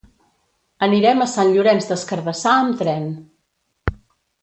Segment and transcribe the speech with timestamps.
[0.87, 3.09] Anirem a Sant Llorenç des Cardassar amb tren.